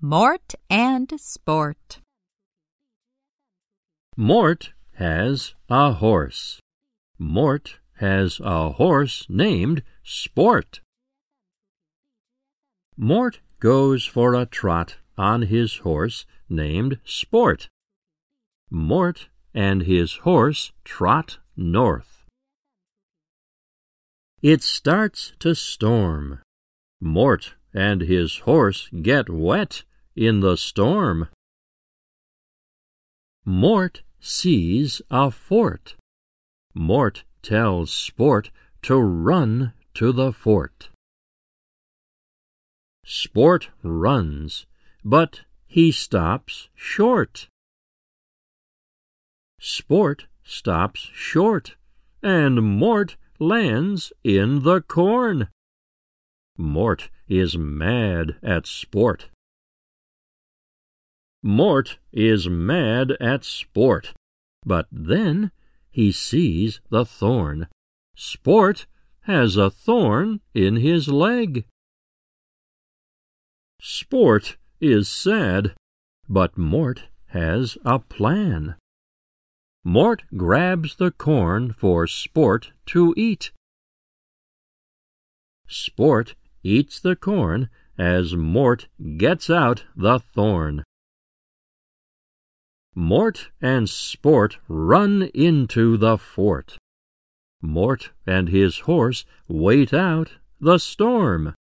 [0.00, 2.00] Mort and Sport.
[4.16, 6.60] Mort has a horse.
[7.18, 10.80] Mort has a horse named Sport.
[12.96, 17.68] Mort goes for a trot on his horse named Sport.
[18.70, 22.24] Mort and his horse trot north.
[24.42, 26.40] It starts to storm.
[27.00, 29.82] Mort and his horse get wet
[30.14, 31.28] in the storm.
[33.44, 35.96] Mort sees a fort.
[36.72, 38.50] Mort tells Sport
[38.82, 40.88] to run to the fort.
[43.04, 44.66] Sport runs,
[45.04, 47.48] but he stops short.
[49.60, 51.76] Sport stops short,
[52.22, 55.48] and Mort lands in the corn.
[56.56, 59.28] Mort is mad at sport.
[61.42, 64.14] Mort is mad at sport,
[64.64, 65.50] but then
[65.90, 67.66] he sees the thorn.
[68.16, 68.86] Sport
[69.22, 71.66] has a thorn in his leg.
[73.80, 75.74] Sport is sad,
[76.28, 78.76] but Mort has a plan.
[79.84, 83.52] Mort grabs the corn for Sport to eat.
[85.66, 90.82] Sport eats the corn as Mort gets out the thorn.
[92.94, 96.78] Mort and Sport run into the fort.
[97.60, 101.54] Mort and his horse wait out the storm.